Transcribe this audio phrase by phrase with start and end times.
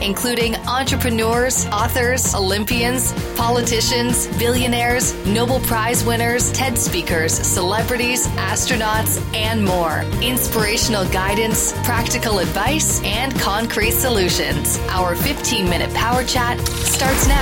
[0.00, 10.02] including entrepreneurs, authors, Olympians, politicians, billionaires, Nobel Prize winners, TED speakers, celebrities, astronauts, and more.
[10.22, 14.78] Inspirational guidance, practical advice, and concrete solutions.
[14.88, 17.37] Our 15 minute power chat starts now.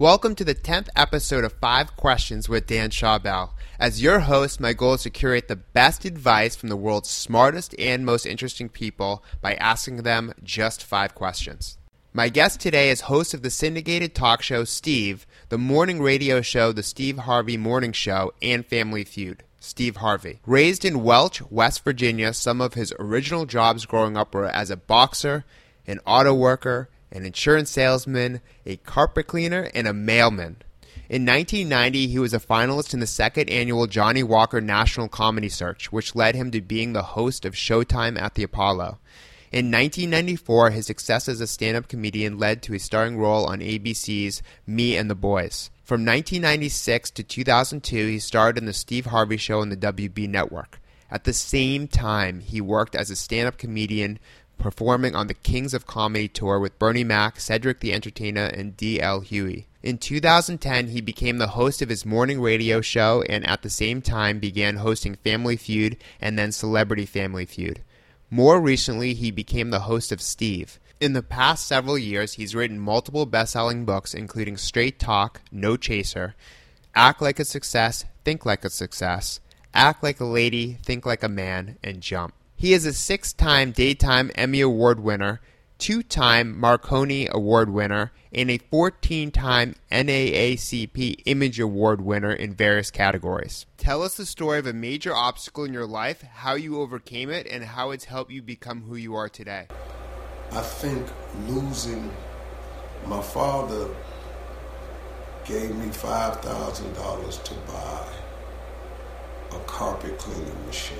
[0.00, 3.50] Welcome to the 10th episode of 5 Questions with Dan Schawbel.
[3.80, 7.74] As your host, my goal is to curate the best advice from the world's smartest
[7.80, 11.78] and most interesting people by asking them just 5 questions.
[12.12, 16.70] My guest today is host of the syndicated talk show Steve, the morning radio show
[16.70, 19.42] The Steve Harvey Morning Show, and Family Feud.
[19.58, 20.38] Steve Harvey.
[20.46, 24.76] Raised in Welch, West Virginia, some of his original jobs growing up were as a
[24.76, 25.44] boxer,
[25.88, 30.56] an auto worker, an insurance salesman, a carpet cleaner, and a mailman.
[31.08, 35.90] In 1990, he was a finalist in the second annual Johnnie Walker National Comedy Search,
[35.90, 38.98] which led him to being the host of Showtime at the Apollo.
[39.50, 43.60] In 1994, his success as a stand up comedian led to a starring role on
[43.60, 45.70] ABC's Me and the Boys.
[45.82, 50.78] From 1996 to 2002, he starred in The Steve Harvey Show on the WB Network.
[51.10, 54.18] At the same time, he worked as a stand up comedian,
[54.58, 59.22] performing on the Kings of Comedy tour with Bernie Mac, Cedric the Entertainer, and D.L.
[59.22, 59.64] Hughley.
[59.82, 64.02] In 2010, he became the host of his morning radio show and at the same
[64.02, 67.82] time began hosting Family Feud and then Celebrity Family Feud.
[68.30, 70.78] More recently, he became the host of Steve.
[71.00, 75.76] In the past several years, he's written multiple best selling books, including Straight Talk, No
[75.76, 76.34] Chaser,
[76.94, 79.38] Act Like a Success, Think Like a Success,
[79.72, 82.34] Act Like a Lady, Think Like a Man, and Jump.
[82.60, 85.40] He is a six time Daytime Emmy Award winner,
[85.78, 92.90] two time Marconi Award winner, and a 14 time NAACP Image Award winner in various
[92.90, 93.64] categories.
[93.76, 97.46] Tell us the story of a major obstacle in your life, how you overcame it,
[97.46, 99.68] and how it's helped you become who you are today.
[100.50, 101.06] I think
[101.46, 102.10] losing
[103.06, 103.86] my father
[105.44, 108.04] gave me $5,000 to buy
[109.52, 110.98] a carpet cleaning machine.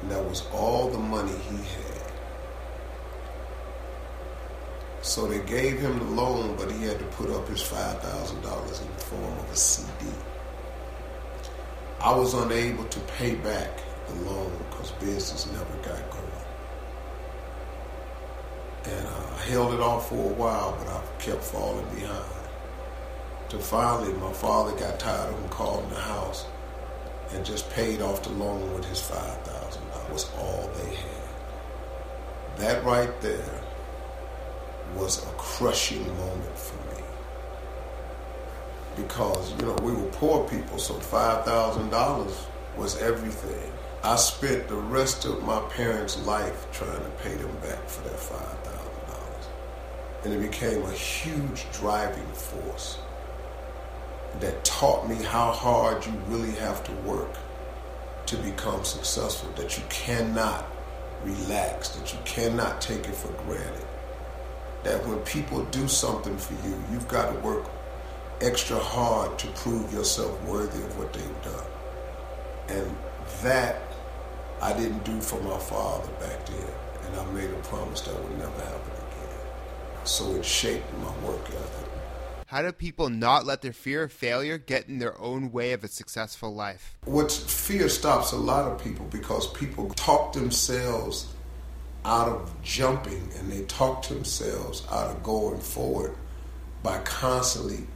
[0.00, 2.12] And that was all the money he had.
[5.02, 8.94] So they gave him the loan, but he had to put up his $5,000 in
[8.94, 10.10] the form of a CD.
[12.00, 13.70] I was unable to pay back
[14.06, 16.24] the loan because business never got going.
[18.84, 22.24] And I held it off for a while, but I kept falling behind.
[23.48, 26.46] Till finally, my father got tired of him calling the house
[27.32, 29.44] and just paid off the loan with his $5,000.
[29.44, 32.58] That was all they had.
[32.58, 33.60] That right there
[34.96, 37.02] was a crushing moment for me.
[38.96, 42.46] Because, you know, we were poor people, so $5,000
[42.76, 43.72] was everything.
[44.02, 48.18] I spent the rest of my parents' life trying to pay them back for that
[48.18, 50.24] $5,000.
[50.24, 52.98] And it became a huge driving force
[54.40, 57.36] that taught me how hard you really have to work
[58.26, 60.66] to become successful, that you cannot
[61.24, 63.86] relax, that you cannot take it for granted
[64.84, 67.64] that when people do something for you, you've got to work
[68.40, 71.66] extra hard to prove yourself worthy of what they've done.
[72.68, 72.96] And
[73.42, 73.82] that
[74.62, 76.70] I didn't do for my father back then.
[77.06, 80.04] And I made a promise that would never happen again.
[80.04, 81.87] So it shaped my work ethic.
[82.48, 85.84] How do people not let their fear of failure get in their own way of
[85.84, 86.96] a successful life?
[87.04, 91.28] What fear stops a lot of people because people talk themselves
[92.06, 96.16] out of jumping and they talk themselves out of going forward
[96.82, 97.86] by constantly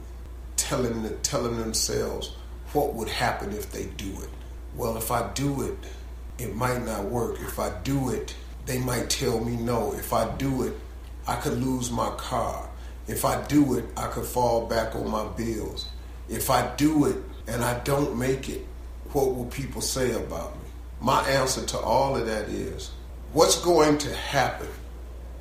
[0.55, 2.35] telling telling themselves
[2.73, 4.29] what would happen if they do it.
[4.75, 5.77] Well, if I do it,
[6.37, 7.39] it might not work.
[7.41, 8.35] If I do it,
[8.67, 9.95] they might tell me no.
[9.95, 10.75] If I do it,
[11.27, 12.69] I could lose my car.
[13.07, 15.87] If I do it, I could fall back on my bills.
[16.29, 17.17] If I do it
[17.47, 18.65] and I don't make it,
[19.11, 20.69] what will people say about me?
[21.01, 22.91] My answer to all of that is
[23.33, 24.67] What's going to happen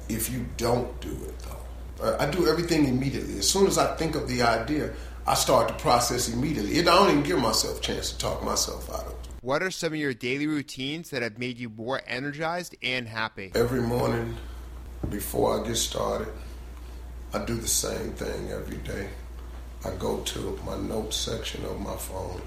[0.09, 2.05] if you don't do it, though?
[2.07, 3.37] Uh, I do everything immediately.
[3.37, 4.95] As soon as I think of the idea,
[5.27, 6.81] I start the process immediately.
[6.81, 9.29] I don't even give myself a chance to talk myself out of it.
[9.43, 13.53] What are some of your daily routines that have made you more energized and happy?
[13.55, 14.37] Every morning,
[15.11, 16.29] before I get started,
[17.35, 19.09] I do the same thing every day.
[19.87, 22.43] I go to my notes section of my phone.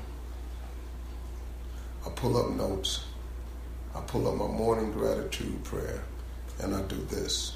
[2.05, 3.03] I pull up notes.
[3.95, 6.03] I pull up my morning gratitude prayer
[6.61, 7.55] and I do this.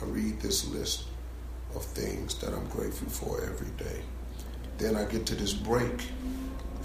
[0.00, 1.04] I read this list
[1.74, 4.00] of things that I'm grateful for every day.
[4.78, 6.08] Then I get to this break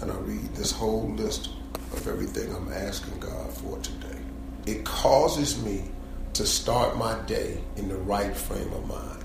[0.02, 1.48] and I read this whole list
[1.94, 4.18] of everything I'm asking God for today.
[4.66, 5.90] It causes me
[6.34, 9.22] to start my day in the right frame of mind.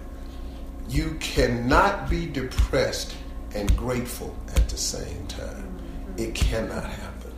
[0.90, 3.16] You cannot be depressed
[3.54, 5.80] and grateful at the same time.
[6.18, 7.32] It cannot happen.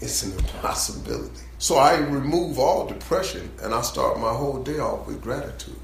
[0.00, 1.44] It's an impossibility.
[1.58, 5.78] So I remove all depression and I start my whole day off with gratitude.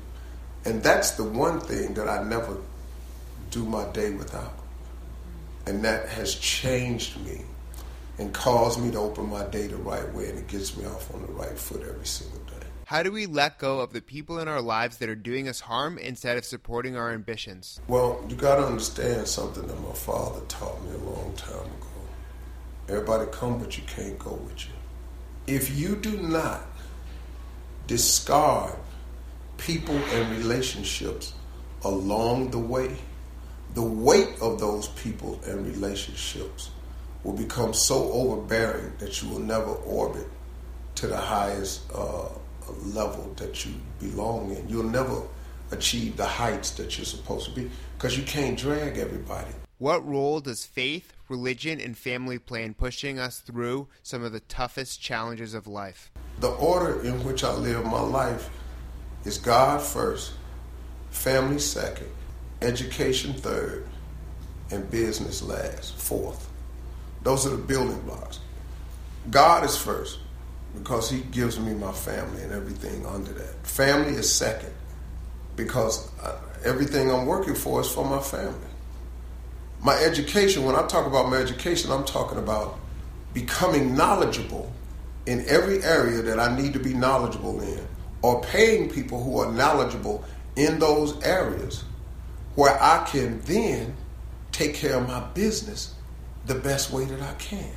[0.65, 2.57] And that's the one thing that I never
[3.51, 4.59] do my day without.
[5.67, 7.43] And that has changed me
[8.19, 11.13] and caused me to open my day the right way and it gets me off
[11.15, 12.67] on the right foot every single day.
[12.87, 15.59] How do we let go of the people in our lives that are doing us
[15.59, 17.81] harm instead of supporting our ambitions?
[17.89, 21.89] Well, you got to understand something that my father taught me a long time ago.
[22.89, 24.73] Everybody come, but you can't go with you.
[25.49, 26.63] If you do not
[27.89, 28.77] discard
[29.59, 31.35] people and relationships
[31.83, 32.95] along the way,
[33.75, 36.71] the weight of those people and relationships
[37.25, 40.29] will become so overbearing that you will never orbit
[40.95, 42.29] to the highest uh,
[42.73, 44.69] level that you belong in.
[44.69, 45.23] You'll never
[45.71, 49.51] achieve the heights that you're supposed to be because you can't drag everybody.
[49.79, 54.41] What role does faith, religion, and family play in pushing us through some of the
[54.41, 56.11] toughest challenges of life?
[56.41, 58.49] The order in which I live my life
[59.25, 60.33] is God first,
[61.11, 62.09] family second,
[62.63, 63.87] education third,
[64.71, 66.49] and business last, fourth.
[67.23, 68.41] Those are the building blocks.
[69.31, 70.21] God is first
[70.77, 73.67] because He gives me my family and everything under that.
[73.67, 74.73] Family is second
[75.57, 78.55] because uh, everything I'm working for is for my family.
[79.83, 82.79] My education, when I talk about my education, I'm talking about
[83.35, 84.73] becoming knowledgeable
[85.27, 87.87] in every area that I need to be knowledgeable in,
[88.23, 90.25] or paying people who are knowledgeable
[90.57, 91.85] in those areas
[92.55, 93.95] where I can then
[94.53, 95.95] take care of my business
[96.47, 97.75] the best way that I can.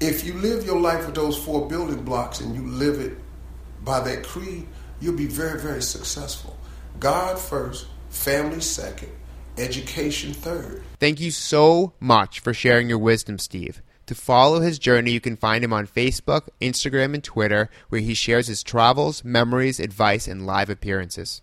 [0.00, 3.18] If you live your life with those four building blocks and you live it
[3.84, 4.66] by that creed,
[4.98, 6.56] you'll be very, very successful.
[6.98, 9.12] God first, family second,
[9.58, 10.82] education third.
[10.98, 13.82] Thank you so much for sharing your wisdom, Steve.
[14.06, 18.14] To follow his journey, you can find him on Facebook, Instagram, and Twitter, where he
[18.14, 21.42] shares his travels, memories, advice, and live appearances.